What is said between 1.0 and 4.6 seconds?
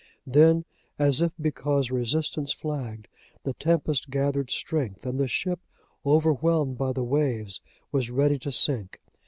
if because resistance flagged, the tempest gathered